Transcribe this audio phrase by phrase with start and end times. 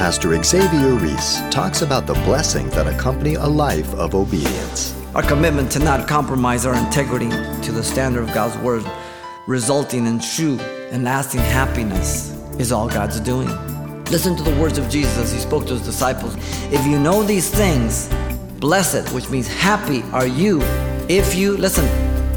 [0.00, 4.98] Pastor Xavier Ries talks about the blessing that accompany a life of obedience.
[5.14, 8.82] Our commitment to not compromise our integrity to the standard of God's Word,
[9.46, 10.58] resulting in true
[10.90, 13.50] and lasting happiness, is all God's doing.
[14.06, 16.34] Listen to the words of Jesus as He spoke to His disciples.
[16.72, 18.08] If you know these things,
[18.58, 20.62] blessed, which means happy, are you
[21.10, 21.84] if you, listen,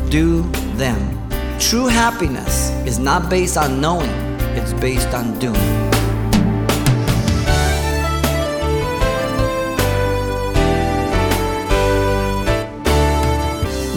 [0.09, 0.41] do
[0.75, 0.99] them.
[1.59, 4.09] True happiness is not based on knowing,
[4.57, 5.82] it's based on doing.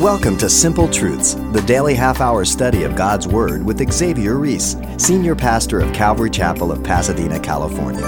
[0.07, 4.77] Welcome to Simple Truths, the daily half hour study of God's Word with Xavier Ries,
[4.99, 8.07] Senior Pastor of Calvary Chapel of Pasadena, California.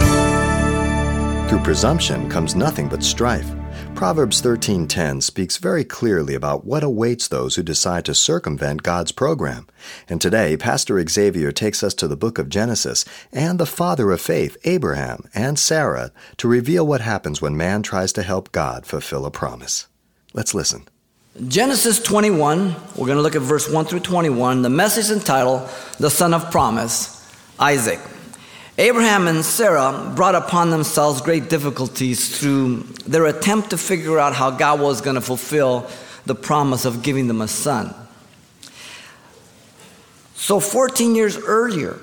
[1.49, 3.51] Through presumption comes nothing but strife.
[3.97, 9.67] Proverbs 13:10 speaks very clearly about what awaits those who decide to circumvent God's program.
[10.09, 14.21] And today, Pastor Xavier takes us to the book of Genesis and the father of
[14.21, 19.27] faith, Abraham and Sarah, to reveal what happens when man tries to help God fulfill
[19.27, 19.89] a promise.
[20.33, 20.85] Let's listen.
[21.47, 24.63] Genesis 21, we're going to look at verse 1 through 21.
[24.63, 25.69] The message entitled,
[26.01, 27.15] The Son of Promise,
[27.61, 28.01] Isaac.
[28.77, 34.51] Abraham and Sarah brought upon themselves great difficulties through their attempt to figure out how
[34.51, 35.89] God was going to fulfill
[36.27, 37.95] the promise of giving them a son.
[40.35, 42.01] So, 14 years earlier,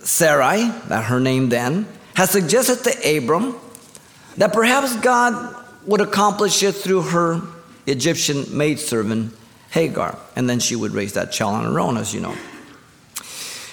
[0.00, 3.56] Sarai, that her name then, had suggested to Abram
[4.36, 7.42] that perhaps God would accomplish it through her
[7.86, 9.34] Egyptian maidservant
[9.70, 12.34] Hagar, and then she would raise that child on her own, as you know.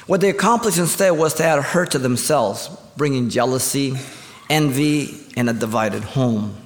[0.05, 3.95] What they accomplished instead was to add her to themselves, bringing jealousy,
[4.49, 6.57] envy, and a divided home.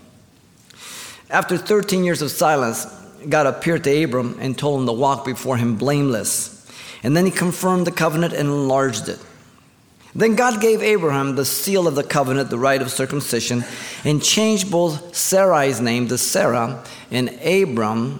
[1.29, 2.85] After 13 years of silence,
[3.27, 6.53] God appeared to Abram and told him to walk before him blameless.
[7.03, 9.19] And then he confirmed the covenant and enlarged it.
[10.17, 13.63] Then God gave Abraham the seal of the covenant, the rite of circumcision,
[14.03, 18.19] and changed both Sarai's name to Sarah and Abram,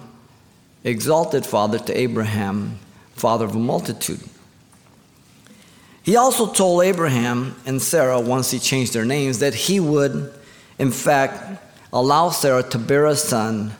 [0.84, 2.78] exalted father, to Abraham,
[3.14, 4.20] father of a multitude.
[6.04, 10.32] He also told Abraham and Sarah, once he changed their names, that he would,
[10.78, 11.60] in fact,
[11.92, 13.72] allow Sarah to bear a son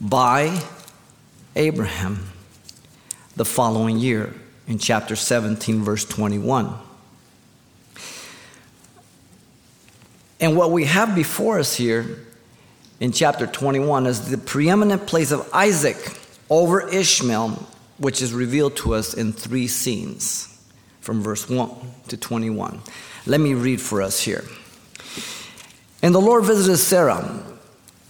[0.00, 0.58] by
[1.54, 2.30] Abraham
[3.36, 4.32] the following year
[4.66, 6.87] in chapter 17, verse 21.
[10.40, 12.18] And what we have before us here
[13.00, 15.96] in chapter 21 is the preeminent place of Isaac
[16.48, 17.50] over Ishmael,
[17.98, 20.54] which is revealed to us in three scenes
[21.00, 21.70] from verse 1
[22.08, 22.80] to 21.
[23.26, 24.44] Let me read for us here.
[26.02, 27.42] And the Lord visited Sarah,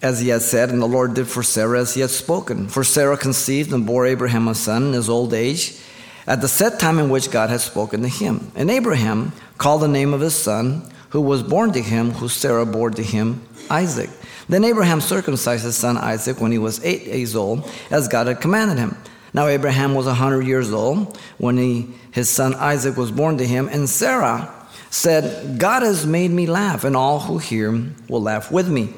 [0.03, 2.69] as he had said, and the Lord did for Sarah as he had spoken.
[2.69, 5.81] For Sarah conceived and bore Abraham a son in his old age,
[6.27, 8.53] at the set time in which God had spoken to him.
[8.55, 12.67] And Abraham called the name of his son who was born to him, who Sarah
[12.67, 14.11] bore to him, Isaac.
[14.49, 18.41] Then Abraham circumcised his son Isaac when he was eight days old, as God had
[18.41, 18.97] commanded him.
[19.35, 23.47] Now Abraham was a hundred years old when he, his son Isaac was born to
[23.47, 24.55] him, and Sarah
[24.91, 27.71] said, God has made me laugh, and all who hear
[28.09, 28.95] will laugh with me.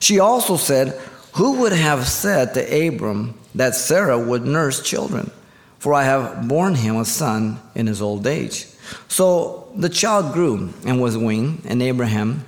[0.00, 1.00] She also said,
[1.34, 5.30] Who would have said to Abram that Sarah would nurse children?
[5.78, 8.66] For I have borne him a son in his old age.
[9.08, 12.44] So the child grew and was weaned, and Abraham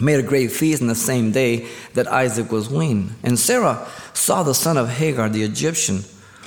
[0.00, 3.14] made a great feast in the same day that Isaac was weaned.
[3.22, 6.04] And Sarah saw the son of Hagar the Egyptian,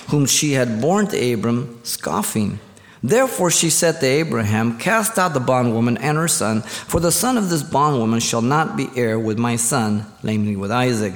[0.09, 2.59] whom she had borne to Abram, scoffing.
[3.03, 7.37] Therefore she said to Abraham, Cast out the bondwoman and her son, for the son
[7.37, 11.13] of this bondwoman shall not be heir with my son, namely with Isaac.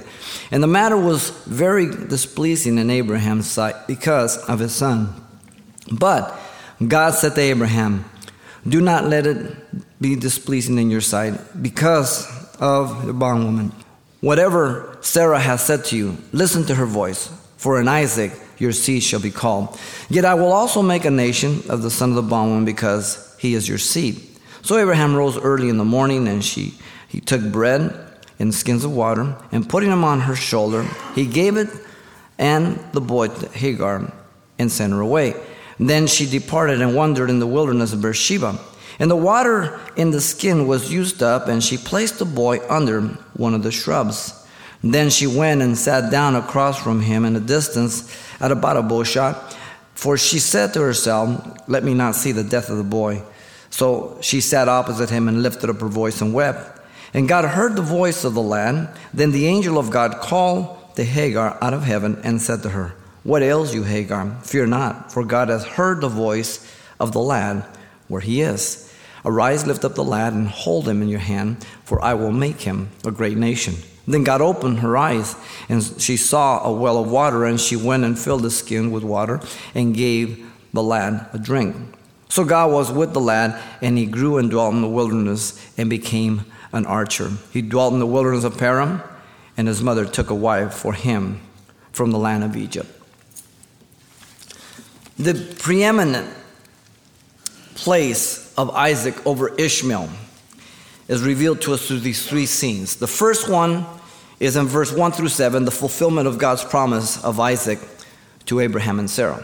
[0.52, 5.14] And the matter was very displeasing in Abraham's sight because of his son.
[5.92, 6.40] But
[6.88, 8.06] God said to Abraham,
[8.68, 9.56] Do not let it
[10.02, 12.28] be displeasing in your sight because
[12.60, 13.72] of the bondwoman.
[14.22, 19.04] Whatever Sarah has said to you, listen to her voice, for in Isaac your seed
[19.04, 19.80] shall be called.
[20.10, 23.54] Yet I will also make a nation of the son of the bondwoman because he
[23.54, 24.22] is your seed.
[24.62, 26.74] So Abraham rose early in the morning, and she,
[27.08, 27.94] he took bread
[28.38, 30.86] and skins of water, and putting them on her shoulder,
[31.16, 31.70] he gave it
[32.38, 34.12] and the boy Hagar
[34.58, 35.36] and sent her away.
[35.80, 38.60] Then she departed and wandered in the wilderness of Beersheba.
[39.00, 43.02] And the water in the skin was used up, and she placed the boy under
[43.34, 44.36] one of the shrubs.
[44.84, 48.82] Then she went and sat down across from him in a distance at about a
[48.82, 49.58] bow shot,
[49.96, 53.24] for she said to herself, Let me not see the death of the boy.
[53.70, 56.80] So she sat opposite him and lifted up her voice and wept.
[57.14, 58.96] And God heard the voice of the lad.
[59.14, 62.94] Then the angel of God called to Hagar out of heaven and said to her,
[63.30, 64.36] what ails you, Hagar?
[64.42, 66.68] Fear not, for God has heard the voice
[67.00, 67.64] of the lad
[68.08, 68.92] where he is.
[69.24, 72.62] Arise, lift up the lad, and hold him in your hand, for I will make
[72.62, 73.76] him a great nation.
[74.08, 75.36] Then God opened her eyes,
[75.70, 79.04] and she saw a well of water, and she went and filled the skin with
[79.04, 79.40] water
[79.76, 81.76] and gave the lad a drink.
[82.30, 85.88] So God was with the lad, and he grew and dwelt in the wilderness and
[85.88, 87.32] became an archer.
[87.52, 89.04] He dwelt in the wilderness of Paran,
[89.56, 91.42] and his mother took a wife for him
[91.92, 92.99] from the land of Egypt.
[95.20, 96.34] The preeminent
[97.76, 100.10] place of Isaac over Ishmael
[101.10, 102.96] is revealed to us through these three scenes.
[102.96, 103.86] The first one
[104.40, 107.80] is in verse 1 through 7, the fulfillment of God's promise of Isaac
[108.46, 109.44] to Abraham and Sarah.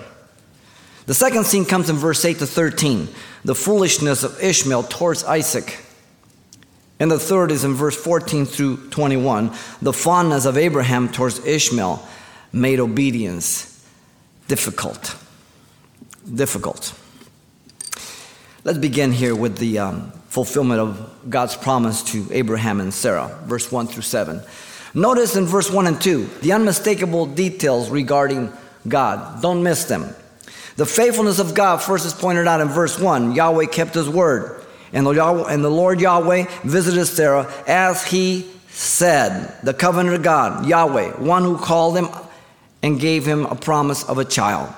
[1.07, 3.09] The second scene comes in verse 8 to 13,
[3.43, 5.83] the foolishness of Ishmael towards Isaac.
[7.01, 9.51] And the third is in verse 14 through 21,
[9.81, 12.01] the fondness of Abraham towards Ishmael
[12.53, 13.85] made obedience
[14.47, 15.17] difficult.
[16.33, 16.93] Difficult.
[18.63, 23.71] Let's begin here with the um, fulfillment of God's promise to Abraham and Sarah, verse
[23.71, 24.41] 1 through 7.
[24.95, 28.51] Notice in verse 1 and 2 the unmistakable details regarding
[28.87, 29.41] God.
[29.41, 30.15] Don't miss them.
[30.77, 33.35] The faithfulness of God first is pointed out in verse 1.
[33.35, 34.65] Yahweh kept his word.
[34.93, 40.65] And the, and the Lord Yahweh visited Sarah as he said, the covenant of God,
[40.65, 42.09] Yahweh, one who called him
[42.81, 44.73] and gave him a promise of a child.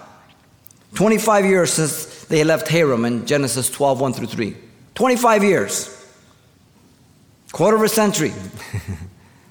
[0.98, 4.58] 25 years since they left Haran in Genesis 12, 1 through 3.
[4.96, 6.12] 25 years.
[7.52, 8.34] Quarter of a century.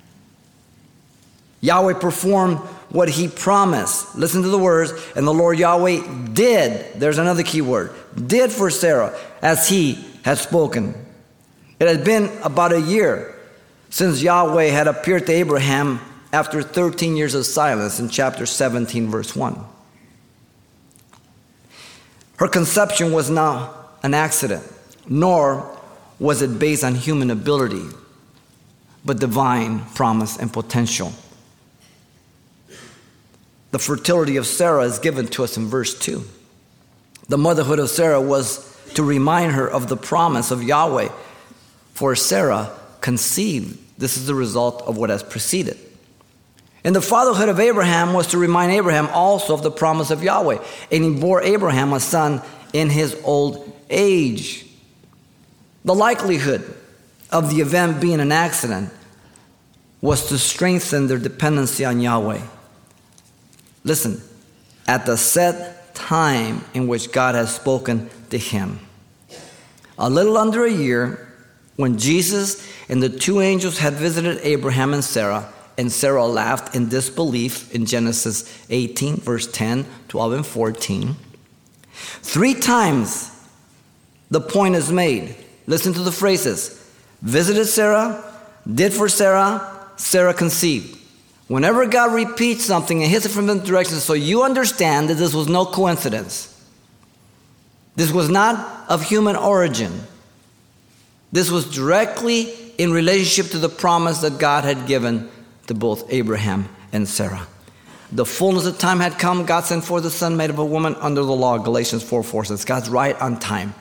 [1.61, 2.59] Yahweh performed
[2.89, 4.17] what he promised.
[4.17, 4.93] Listen to the words.
[5.15, 10.39] And the Lord Yahweh did, there's another key word, did for Sarah as he had
[10.39, 10.97] spoken.
[11.79, 13.37] It had been about a year
[13.89, 16.01] since Yahweh had appeared to Abraham
[16.33, 19.76] after 13 years of silence in chapter 17, verse 1.
[22.37, 24.65] Her conception was not an accident,
[25.09, 25.77] nor
[26.19, 27.85] was it based on human ability,
[29.05, 31.13] but divine promise and potential.
[33.71, 36.23] The fertility of Sarah is given to us in verse 2.
[37.29, 41.09] The motherhood of Sarah was to remind her of the promise of Yahweh,
[41.95, 43.79] for Sarah conceived.
[43.99, 45.79] This is the result of what has preceded.
[46.87, 50.65] And the fatherhood of Abraham was to remind Abraham also of the promise of Yahweh.
[50.93, 52.41] And he bore Abraham a son
[52.73, 54.65] in his old age.
[55.85, 56.63] The likelihood
[57.33, 58.93] of the event being an accident
[60.01, 62.43] was to strengthen their dependency on Yahweh.
[63.83, 64.23] Listen,
[64.87, 68.79] at the set time in which God has spoken to him.
[69.99, 71.35] A little under a year,
[71.75, 76.89] when Jesus and the two angels had visited Abraham and Sarah, and Sarah laughed in
[76.89, 81.17] disbelief in Genesis 18, verse 10, 12, and 14.
[81.93, 83.31] Three times
[84.31, 85.37] the point is made.
[85.67, 86.83] Listen to the phrases
[87.23, 88.23] visited Sarah,
[88.73, 90.99] did for Sarah, Sarah conceived.
[91.49, 95.35] Whenever God repeats something and hits it from different directions, so you understand that this
[95.35, 96.53] was no coincidence.
[97.95, 100.03] This was not of human origin.
[101.33, 105.31] This was directly in relationship to the promise that God had given
[105.67, 107.47] to both Abraham and Sarah.
[108.13, 109.47] The fullness of time had come.
[109.47, 111.59] God sent forth the son made of a woman under the law.
[111.59, 113.75] Galatians 4 4 says, God's right on time.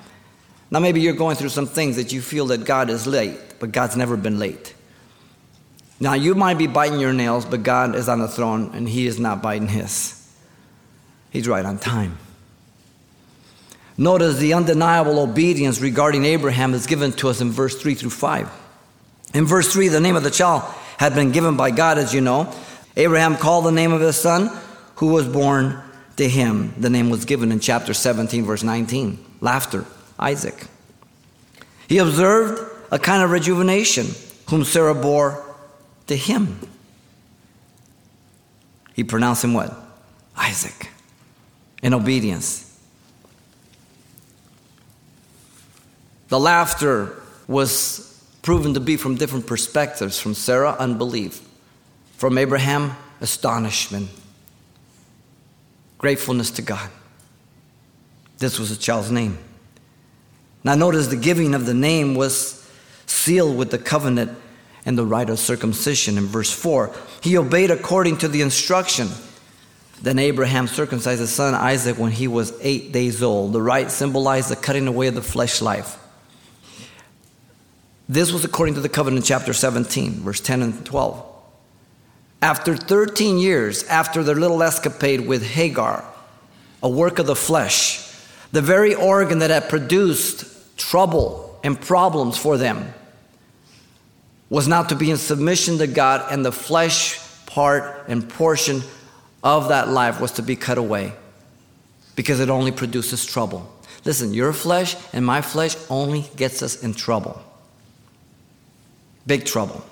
[0.71, 3.71] Now, maybe you're going through some things that you feel that God is late, but
[3.71, 4.73] God's never been late.
[5.99, 9.05] Now, you might be biting your nails, but God is on the throne and He
[9.05, 10.21] is not biting His.
[11.29, 12.17] He's right on time.
[13.97, 18.49] Notice the undeniable obedience regarding Abraham is given to us in verse 3 through 5.
[19.33, 20.63] In verse 3, the name of the child
[20.97, 22.53] had been given by God, as you know.
[22.95, 24.49] Abraham called the name of his son
[24.95, 25.81] who was born
[26.17, 26.73] to him.
[26.77, 29.85] The name was given in chapter 17, verse 19 laughter,
[30.17, 30.67] Isaac.
[31.87, 34.07] He observed a kind of rejuvenation
[34.49, 35.43] whom Sarah bore
[36.07, 36.59] to him.
[38.93, 39.75] He pronounced him what?
[40.37, 40.89] Isaac.
[41.83, 42.61] In obedience.
[46.29, 48.14] The laughter was
[48.45, 51.41] proven to be from different perspectives from Sarah, unbelief,
[52.15, 54.07] from Abraham, astonishment,
[55.97, 56.91] gratefulness to God.
[58.37, 59.39] This was the child's name.
[60.63, 62.69] Now, notice the giving of the name was
[63.07, 64.37] sealed with the covenant
[64.85, 66.93] and the rite of circumcision in verse 4.
[67.23, 69.07] He obeyed according to the instruction.
[70.03, 73.53] Then Abraham circumcised his son Isaac when he was eight days old.
[73.53, 75.97] The rite symbolized the cutting away of the flesh life.
[78.07, 81.25] This was according to the covenant, chapter 17, verse 10 and 12.
[82.41, 86.05] After 13 years, after their little escapade with Hagar,
[86.83, 88.01] a work of the flesh,
[88.51, 92.93] the very organ that had produced trouble and problems for them
[94.49, 98.81] was not to be in submission to God, and the flesh part and portion
[99.43, 101.13] of that life was to be cut away
[102.15, 103.71] because it only produces trouble.
[104.05, 107.41] Listen, your flesh and my flesh only gets us in trouble.
[109.25, 109.83] Big trouble.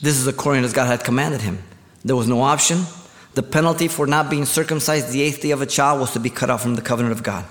[0.00, 1.62] This is according as God had commanded him.
[2.04, 2.84] There was no option.
[3.34, 6.30] The penalty for not being circumcised the eighth day of a child was to be
[6.30, 7.44] cut off from the covenant of God.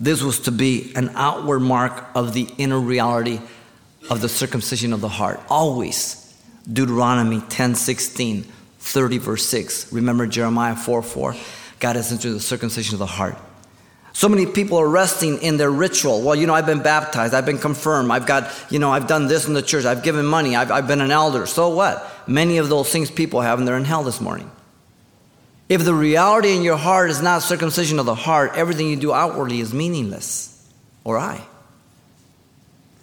[0.00, 3.40] This was to be an outward mark of the inner reality
[4.10, 5.40] of the circumcision of the heart.
[5.48, 6.24] Always.
[6.70, 8.42] Deuteronomy 10 16,
[8.78, 9.92] 30 verse 6.
[9.92, 11.34] Remember Jeremiah 4 4.
[11.80, 13.36] God has into the circumcision of the heart.
[14.18, 16.22] So many people are resting in their ritual.
[16.22, 19.28] Well, you know, I've been baptized, I've been confirmed, I've got, you know, I've done
[19.28, 21.46] this in the church, I've given money, I've, I've been an elder.
[21.46, 22.04] So what?
[22.26, 24.50] Many of those things people have, and they're in hell this morning.
[25.68, 29.12] If the reality in your heart is not circumcision of the heart, everything you do
[29.12, 30.68] outwardly is meaningless.
[31.04, 31.40] Or I.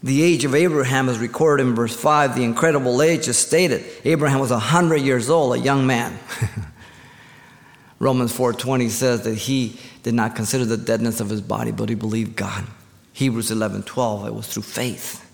[0.04, 2.36] The age of Abraham is recorded in verse 5.
[2.36, 3.86] The incredible age is stated.
[4.04, 6.20] Abraham was 100 years old, a young man.
[8.00, 11.96] Romans 4:20 says that he did not consider the deadness of his body, but he
[11.96, 12.64] believed God.
[13.14, 15.26] Hebrews 11:12 it was through faith.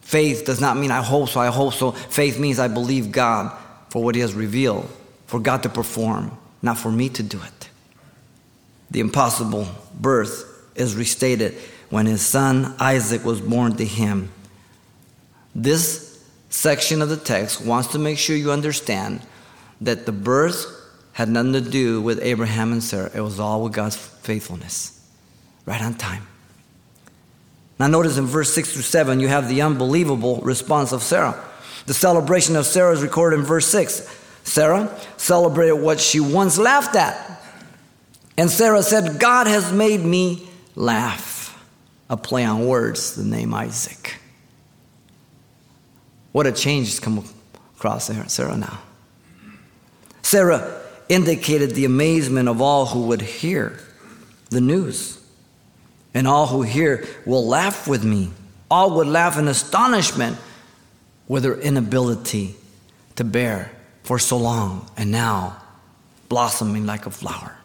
[0.00, 1.90] Faith does not mean I hope so, I hope so.
[1.90, 3.50] Faith means I believe God
[3.88, 4.88] for what he has revealed
[5.26, 7.68] for God to perform, not for me to do it.
[8.92, 9.66] The impossible
[10.00, 10.44] birth
[10.76, 11.56] is restated
[11.90, 14.30] when his son Isaac was born to him.
[15.52, 19.20] This section of the text wants to make sure you understand
[19.80, 20.83] that the birth
[21.14, 23.10] had nothing to do with Abraham and Sarah.
[23.14, 25.00] It was all with God's faithfulness,
[25.64, 26.26] right on time.
[27.78, 31.42] Now, notice in verse 6 through 7, you have the unbelievable response of Sarah.
[31.86, 34.08] The celebration of Sarah is recorded in verse 6.
[34.42, 37.40] Sarah celebrated what she once laughed at.
[38.36, 41.64] And Sarah said, God has made me laugh.
[42.10, 44.16] A play on words, the name Isaac.
[46.32, 47.24] What a change has come
[47.76, 48.80] across Sarah now.
[50.22, 53.78] Sarah indicated the amazement of all who would hear
[54.50, 55.20] the news.
[56.14, 58.30] And all who hear will laugh with me.
[58.70, 60.38] All would laugh in astonishment
[61.26, 62.54] with their inability
[63.16, 63.70] to bear
[64.04, 65.60] for so long and now
[66.28, 67.56] blossoming like a flower,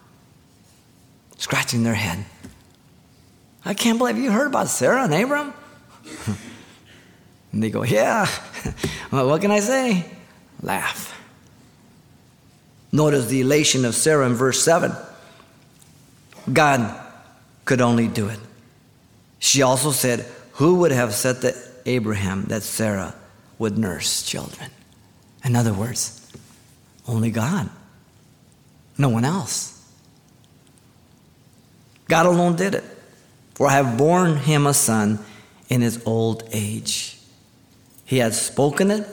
[1.38, 2.26] scratching their head.
[3.66, 5.54] I can't believe you heard about Sarah and Abram.
[7.52, 8.28] and they go, Yeah,
[9.12, 10.06] well, what can I say?
[10.62, 11.19] Laugh.
[12.92, 14.92] Notice the elation of Sarah in verse 7.
[16.52, 17.00] God
[17.66, 18.40] could only do it.
[19.38, 21.56] She also said, Who would have said to
[21.86, 23.14] Abraham that Sarah
[23.58, 24.72] would nurse children?
[25.44, 26.32] In other words,
[27.08, 27.70] only God.
[28.98, 29.76] No one else.
[32.08, 32.84] God alone did it.
[33.54, 35.20] For I have borne him a son
[35.70, 37.18] in his old age.
[38.06, 39.08] He had spoken it.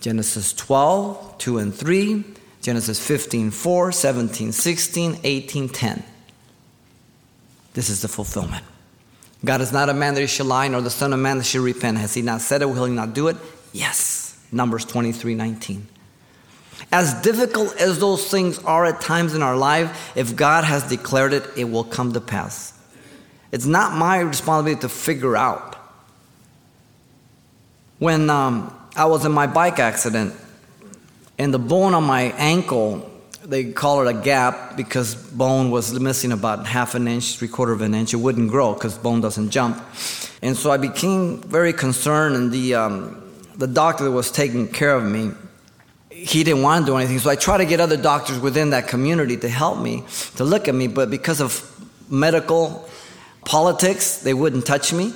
[0.00, 2.24] Genesis 12, 2 and 3,
[2.64, 6.02] Genesis 15, 4, 17, 16, 18, 10.
[7.74, 8.64] This is the fulfillment.
[9.44, 11.44] God is not a man that he shall lie, nor the Son of Man that
[11.44, 11.98] shall repent.
[11.98, 12.64] Has he not said it?
[12.64, 13.36] Will he not do it?
[13.74, 14.42] Yes.
[14.50, 15.86] Numbers 23, 19.
[16.90, 21.34] As difficult as those things are at times in our life, if God has declared
[21.34, 22.72] it, it will come to pass.
[23.52, 25.76] It's not my responsibility to figure out.
[27.98, 30.34] When um, I was in my bike accident,
[31.38, 33.10] and the bone on my ankle,
[33.44, 37.72] they call it a gap because bone was missing about half an inch, three quarter
[37.72, 38.14] of an inch.
[38.14, 39.82] It wouldn't grow because bone doesn't jump.
[40.42, 43.22] And so I became very concerned, and the, um,
[43.56, 45.32] the doctor that was taking care of me,
[46.10, 47.18] he didn't want to do anything.
[47.18, 50.04] So I tried to get other doctors within that community to help me,
[50.36, 51.70] to look at me, but because of
[52.10, 52.88] medical
[53.44, 55.12] politics, they wouldn't touch me.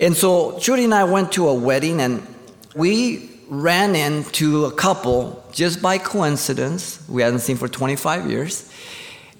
[0.00, 2.26] And so Judy and I went to a wedding and
[2.74, 8.70] we ran into a couple just by coincidence we hadn't seen for 25 years.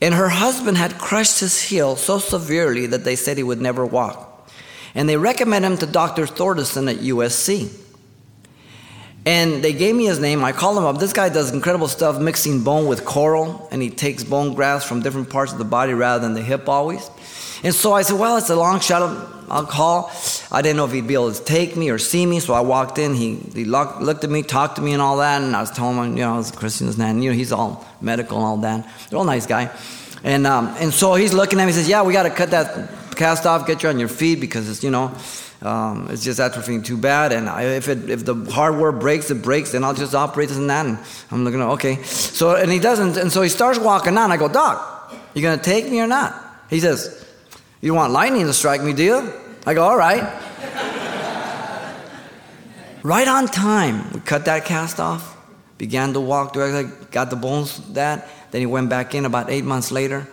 [0.01, 3.85] And her husband had crushed his heel so severely that they said he would never
[3.85, 4.51] walk.
[4.95, 6.27] And they recommended him to Dr.
[6.27, 7.83] Thordarson at USC.
[9.27, 10.45] And they gave me his name.
[10.45, 10.99] I called him up.
[10.99, 15.01] This guy does incredible stuff mixing bone with coral, and he takes bone grafts from
[15.01, 17.11] different parts of the body rather than the hip always.
[17.65, 19.03] And so I said, Well, it's a long shot.
[19.51, 20.13] I'll call.
[20.51, 22.61] I didn't know if he'd be able to take me or see me, so I
[22.61, 23.15] walked in.
[23.15, 25.43] He, he looked at me, talked to me, and all that.
[25.43, 27.53] And I was telling him, you know, I was a Christian, and you know, he's
[27.53, 28.89] all medical and all that.
[29.11, 29.77] Real nice guy.
[30.23, 32.51] And, um, and so he's looking at me, he says, Yeah, we got to cut
[32.51, 35.13] that cast off, get you on your feet because it's, you know,
[35.63, 37.33] um, it's just atrophying too bad.
[37.33, 40.59] And I, if, it, if the hardware breaks, it breaks, then I'll just operate this
[40.59, 40.87] and that.
[40.87, 40.99] And
[41.31, 42.03] I'm looking at, okay.
[42.03, 43.17] So, and he doesn't.
[43.17, 44.31] And so he starts walking on.
[44.31, 46.43] I go, Doc, you to take me or not?
[46.71, 47.25] He says,
[47.81, 49.33] You want lightning to strike me, do you?
[49.67, 50.23] I go, All right.
[53.03, 55.37] right on time, we cut that cast off,
[55.77, 58.29] began to walk, directly, got the bones that.
[58.53, 60.29] Then he went back in about eight months later.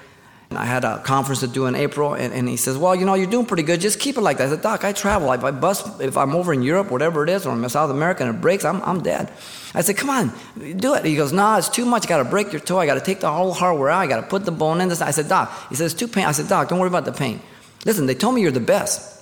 [0.52, 3.06] And I had a conference to do in April, and, and, he says, Well, you
[3.06, 3.82] know, you're doing pretty good.
[3.82, 4.50] Just keep it like that.
[4.50, 5.32] I said, Doc, I travel.
[5.32, 7.90] If I bus, if I'm over in Europe, whatever it is, or I'm in South
[7.90, 9.32] America and it breaks, I'm, I'm dead.
[9.74, 10.32] I said, Come on,
[10.78, 11.06] do it.
[11.06, 12.06] He goes, No, nah, it's too much.
[12.06, 12.78] I got to break your toe.
[12.78, 14.02] I got to take the whole hardware out.
[14.02, 15.02] I got to put the bone in this.
[15.02, 16.26] I said, Doc, he says, It's too pain.
[16.26, 17.42] I said, Doc, don't worry about the pain.
[17.84, 19.13] Listen, they told me you're the best.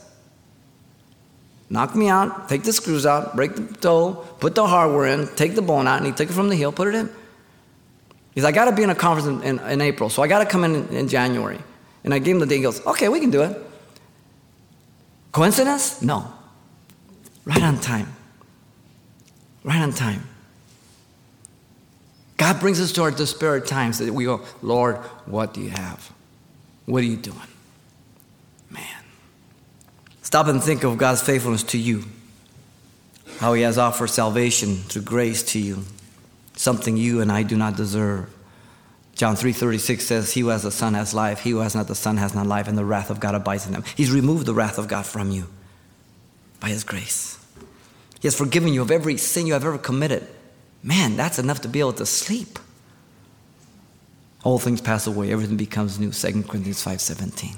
[1.71, 5.55] Knock me out, take the screws out, break the toe, put the hardware in, take
[5.55, 7.09] the bone out, and he took it from the heel, put it in.
[8.35, 10.27] He says, I got to be in a conference in, in, in April, so I
[10.27, 11.59] got to come in, in January.
[12.03, 12.57] And I gave him the date.
[12.57, 13.57] He goes, okay, we can do it.
[15.31, 16.01] Coincidence?
[16.01, 16.33] No.
[17.45, 18.11] Right on time.
[19.63, 20.27] Right on time.
[22.35, 26.11] God brings us to our despair times that we go, Lord, what do you have?
[26.85, 27.37] What are you doing?
[30.31, 32.05] Stop and think of God's faithfulness to you.
[33.39, 35.83] How he has offered salvation through grace to you,
[36.55, 38.29] something you and I do not deserve.
[39.13, 41.95] John 3:36 says, "He who has the Son has life; he who has not the
[41.95, 44.53] Son has not life, and the wrath of God abides in him." He's removed the
[44.53, 45.47] wrath of God from you
[46.61, 47.35] by his grace.
[48.21, 50.25] He has forgiven you of every sin you have ever committed.
[50.81, 52.57] Man, that's enough to be able to sleep.
[54.45, 56.13] All things pass away, everything becomes new.
[56.13, 57.57] 2 Corinthians 5:17.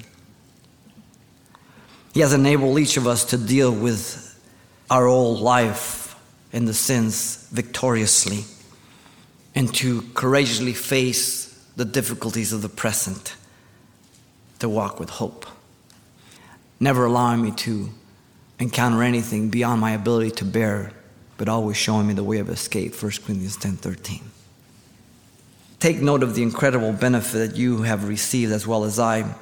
[2.13, 4.39] He has enabled each of us to deal with
[4.89, 6.15] our old life
[6.53, 8.45] and the sins victoriously
[9.55, 13.35] and to courageously face the difficulties of the present,
[14.59, 15.47] to walk with hope.
[16.79, 17.89] Never allowing me to
[18.59, 20.91] encounter anything beyond my ability to bear,
[21.37, 22.93] but always showing me the way of escape.
[22.93, 24.21] 1 Corinthians 10 13.
[25.79, 29.33] Take note of the incredible benefit that you have received as well as I,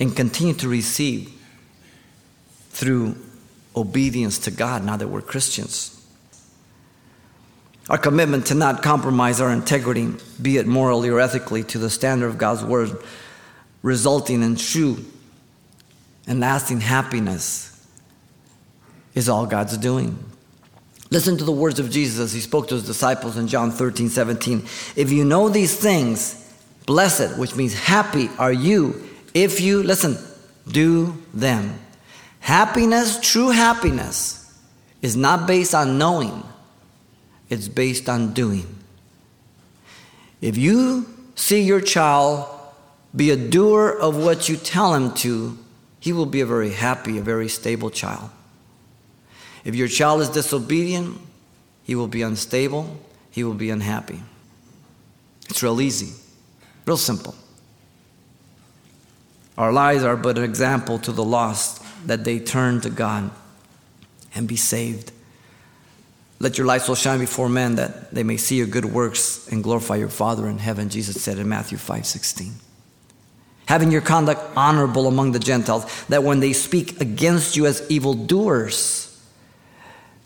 [0.00, 1.32] and continue to receive
[2.72, 3.16] through
[3.76, 5.98] obedience to God now that we're Christians.
[7.88, 10.08] Our commitment to not compromise our integrity,
[10.40, 12.96] be it morally or ethically, to the standard of God's word,
[13.82, 15.04] resulting in true
[16.26, 17.68] and lasting happiness,
[19.14, 20.18] is all God's doing.
[21.10, 24.08] Listen to the words of Jesus as he spoke to his disciples in John 13,
[24.08, 24.60] 17.
[24.96, 26.38] If you know these things,
[26.86, 30.18] blessed, which means happy, are you if you, listen,
[30.68, 31.78] do them.
[32.42, 34.38] Happiness, true happiness,
[35.00, 36.42] is not based on knowing
[37.52, 38.66] it's based on doing.
[40.40, 42.48] If you see your child
[43.14, 45.58] be a doer of what you tell him to,
[46.00, 48.30] he will be a very happy, a very stable child.
[49.64, 51.18] If your child is disobedient,
[51.84, 52.98] he will be unstable,
[53.30, 54.22] he will be unhappy.
[55.50, 56.14] It's real easy,
[56.86, 57.34] real simple.
[59.58, 63.30] Our lives are but an example to the lost that they turn to God
[64.34, 65.12] and be saved.
[66.38, 69.62] Let your light so shine before men that they may see your good works and
[69.62, 72.52] glorify your Father in heaven, Jesus said in Matthew 5 16.
[73.66, 79.08] Having your conduct honorable among the Gentiles, that when they speak against you as evildoers,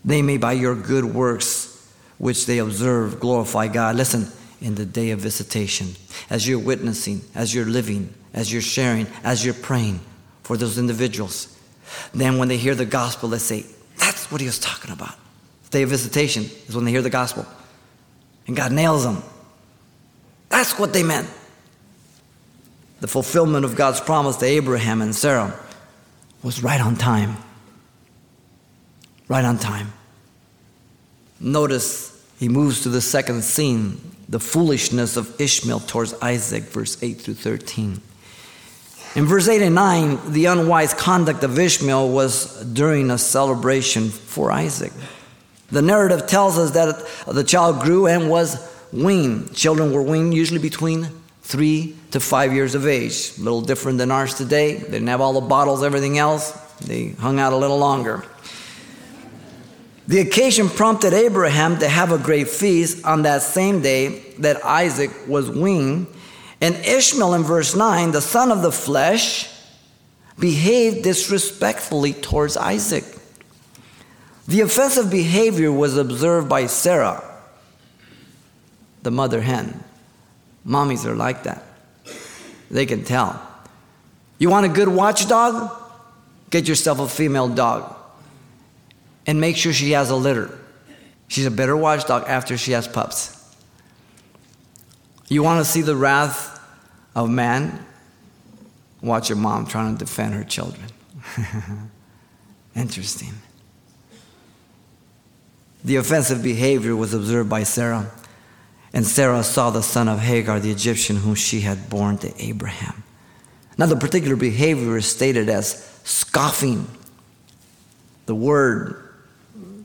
[0.04, 1.72] they may by your good works
[2.18, 3.96] which they observe glorify God.
[3.96, 4.26] Listen,
[4.60, 5.94] in the day of visitation,
[6.30, 10.00] as you're witnessing, as you're living, as you're sharing, as you're praying
[10.42, 11.55] for those individuals,
[12.12, 15.14] then when they hear the gospel, they say, That's what he was talking about.
[15.70, 17.44] Day of visitation is when they hear the gospel.
[18.46, 19.22] And God nails them.
[20.48, 21.28] That's what they meant.
[23.00, 25.58] The fulfillment of God's promise to Abraham and Sarah
[26.42, 27.36] was right on time.
[29.28, 29.92] Right on time.
[31.40, 37.20] Notice he moves to the second scene the foolishness of Ishmael towards Isaac, verse 8
[37.20, 38.00] through 13.
[39.16, 44.52] In verse 8 and 9, the unwise conduct of Ishmael was during a celebration for
[44.52, 44.92] Isaac.
[45.70, 49.54] The narrative tells us that the child grew and was weaned.
[49.54, 51.08] Children were weaned usually between
[51.40, 53.32] three to five years of age.
[53.38, 54.74] A little different than ours today.
[54.74, 56.50] They didn't have all the bottles, everything else.
[56.80, 58.22] They hung out a little longer.
[60.08, 65.10] The occasion prompted Abraham to have a great feast on that same day that Isaac
[65.26, 66.06] was weaned.
[66.60, 69.50] And Ishmael, in verse 9, the son of the flesh,
[70.38, 73.04] behaved disrespectfully towards Isaac.
[74.48, 77.22] The offensive behavior was observed by Sarah,
[79.02, 79.82] the mother hen.
[80.66, 81.64] Mommies are like that.
[82.70, 83.40] They can tell.
[84.38, 85.70] You want a good watchdog?
[86.50, 87.94] Get yourself a female dog
[89.26, 90.56] and make sure she has a litter.
[91.28, 93.35] She's a better watchdog after she has pups.
[95.28, 96.60] You want to see the wrath
[97.14, 97.84] of man?
[99.02, 100.86] Watch your mom trying to defend her children.
[102.76, 103.34] Interesting.
[105.84, 108.10] The offensive behavior was observed by Sarah,
[108.92, 113.02] and Sarah saw the son of Hagar, the Egyptian, whom she had borne to Abraham.
[113.78, 116.86] Now, the particular behavior is stated as scoffing.
[118.26, 119.12] The word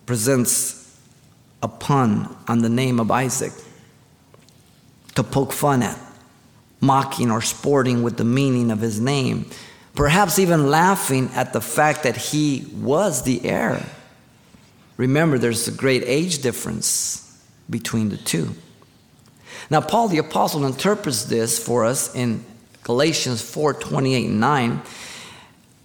[0.05, 0.99] presents
[1.61, 3.53] a pun on the name of Isaac
[5.15, 5.99] to poke fun at,
[6.79, 9.49] mocking or sporting with the meaning of his name,
[9.95, 13.85] perhaps even laughing at the fact that he was the heir.
[14.97, 18.53] Remember, there's a great age difference between the two.
[19.69, 22.43] Now, Paul the Apostle interprets this for us in
[22.83, 24.81] Galatians 4 28 and 9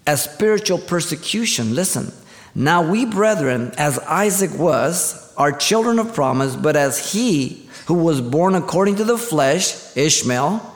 [0.06, 1.74] as spiritual persecution.
[1.74, 2.12] Listen,
[2.54, 8.20] now we, brethren, as Isaac was, are children of promise, but as he who was
[8.20, 10.74] born according to the flesh, Ishmael,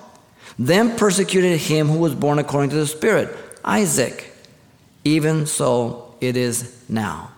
[0.59, 4.33] then persecuted him who was born according to the Spirit, Isaac.
[5.05, 7.33] Even so it is now.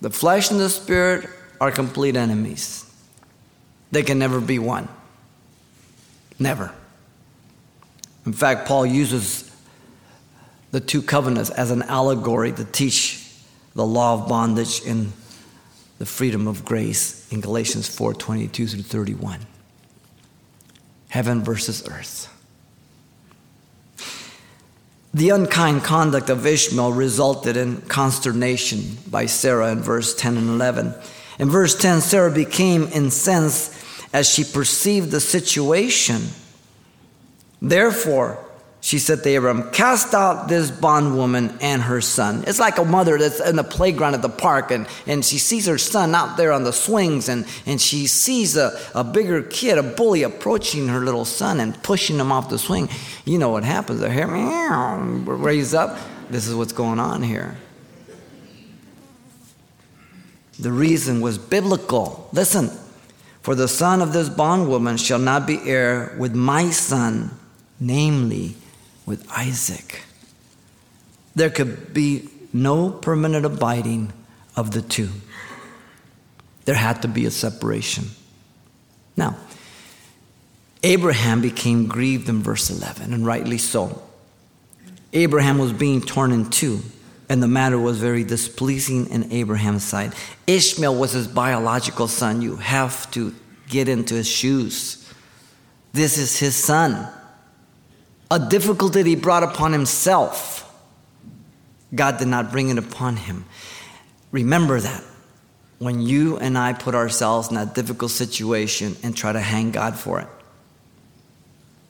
[0.00, 1.28] The flesh and the spirit
[1.60, 2.90] are complete enemies.
[3.92, 4.88] They can never be one.
[6.38, 6.72] Never.
[8.26, 9.48] In fact, Paul uses
[10.72, 13.30] the two covenants as an allegory to teach
[13.74, 15.12] the law of bondage in
[16.02, 19.38] the freedom of grace in Galatians 4 22 through 31.
[21.10, 22.28] Heaven versus earth.
[25.14, 30.92] The unkind conduct of Ishmael resulted in consternation by Sarah in verse 10 and 11.
[31.38, 33.72] In verse 10, Sarah became incensed
[34.12, 36.20] as she perceived the situation.
[37.60, 38.44] Therefore,
[38.84, 42.42] she said to Abram, Cast out this bondwoman and her son.
[42.48, 45.66] It's like a mother that's in the playground at the park and, and she sees
[45.66, 49.78] her son out there on the swings and, and she sees a, a bigger kid,
[49.78, 52.88] a bully, approaching her little son and pushing him off the swing.
[53.24, 54.00] You know what happens.
[54.00, 55.96] The hair raise up.
[56.28, 57.56] This is what's going on here.
[60.58, 62.28] The reason was biblical.
[62.32, 62.68] Listen,
[63.42, 67.30] for the son of this bondwoman shall not be heir with my son,
[67.78, 68.56] namely
[69.06, 70.02] with Isaac.
[71.34, 74.12] There could be no permanent abiding
[74.56, 75.08] of the two.
[76.64, 78.04] There had to be a separation.
[79.16, 79.36] Now,
[80.82, 84.02] Abraham became grieved in verse 11, and rightly so.
[85.12, 86.80] Abraham was being torn in two,
[87.28, 90.12] and the matter was very displeasing in Abraham's sight.
[90.46, 92.42] Ishmael was his biological son.
[92.42, 93.34] You have to
[93.68, 94.98] get into his shoes.
[95.92, 97.08] This is his son
[98.32, 100.58] a difficulty he brought upon himself.
[101.94, 103.44] God did not bring it upon him.
[104.30, 105.04] Remember that
[105.78, 109.98] when you and I put ourselves in that difficult situation and try to hang God
[109.98, 110.28] for it.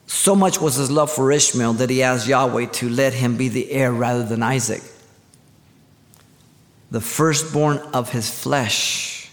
[0.05, 3.47] So much was his love for Ishmael that he asked Yahweh to let him be
[3.47, 4.83] the heir rather than Isaac.
[6.91, 9.31] The firstborn of his flesh,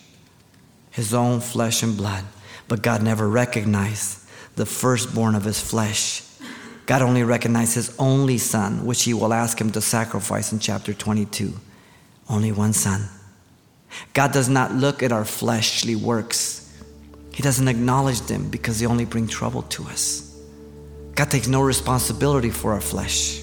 [0.92, 2.24] his own flesh and blood.
[2.68, 6.22] But God never recognized the firstborn of his flesh
[6.90, 10.92] God only recognized his only son, which he will ask him to sacrifice in chapter
[10.92, 11.52] 22.
[12.28, 13.08] Only one son.
[14.12, 16.68] God does not look at our fleshly works.
[17.32, 20.36] He doesn't acknowledge them because they only bring trouble to us.
[21.14, 23.40] God takes no responsibility for our flesh.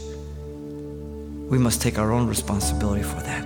[1.48, 3.46] We must take our own responsibility for that.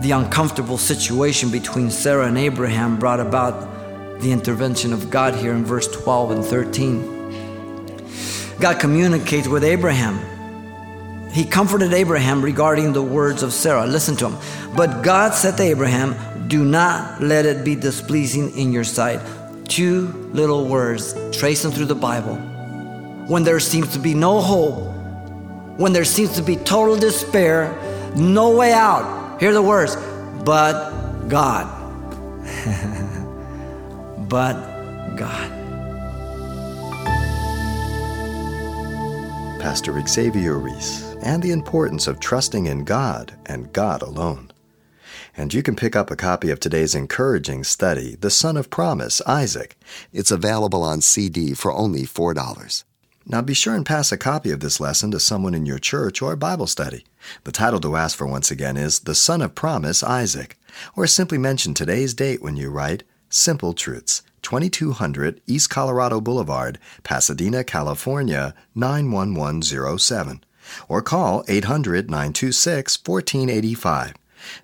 [0.00, 5.66] The uncomfortable situation between Sarah and Abraham brought about the intervention of God here in
[5.66, 7.11] verse 12 and 13.
[8.62, 10.20] God communicates with Abraham.
[11.32, 13.88] He comforted Abraham regarding the words of Sarah.
[13.88, 14.38] Listen to him.
[14.76, 16.14] But God said to Abraham,
[16.46, 19.18] Do not let it be displeasing in your sight.
[19.66, 22.36] Two little words, trace them through the Bible.
[23.26, 24.94] When there seems to be no hope,
[25.76, 27.76] when there seems to be total despair,
[28.14, 29.96] no way out, hear the words,
[30.44, 31.66] but God.
[34.28, 35.61] but God.
[39.62, 44.50] Pastor Xavier Ries, and the importance of trusting in God and God alone.
[45.36, 49.22] And you can pick up a copy of today's encouraging study, The Son of Promise,
[49.24, 49.76] Isaac.
[50.12, 52.82] It's available on CD for only $4.
[53.24, 56.20] Now be sure and pass a copy of this lesson to someone in your church
[56.20, 57.04] or Bible study.
[57.44, 60.58] The title to ask for once again is The Son of Promise, Isaac.
[60.96, 64.22] Or simply mention today's date when you write Simple Truths.
[64.42, 70.44] 2200 East Colorado Boulevard, Pasadena, California 91107.
[70.88, 74.14] Or call 800 926 1485.